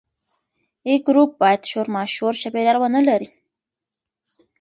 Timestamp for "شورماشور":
1.71-2.33